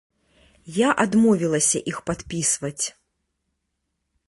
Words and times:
Я 0.77 0.89
адмовілася 1.03 1.83
іх 1.93 1.97
падпісваць. 2.09 2.85